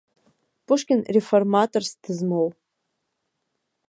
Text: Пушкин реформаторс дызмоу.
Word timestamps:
Пушкин 0.65 1.01
реформаторс 1.15 1.91
дызмоу. 2.01 2.49